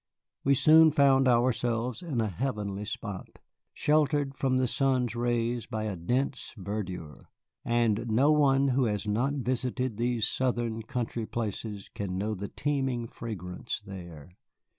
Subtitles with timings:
[0.43, 3.37] We soon found ourselves in a heavenly spot,
[3.71, 7.27] sheltered from the sun's rays by a dense verdure,
[7.63, 13.05] and no one who has not visited these Southern country places can know the teeming
[13.09, 14.29] fragrance there.